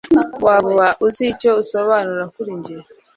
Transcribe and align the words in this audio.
Waba 0.45 0.85
uzi 1.05 1.23
icyo 1.33 1.49
usobanura 1.61 2.23
kuri 2.35 2.51
njye 2.59 2.75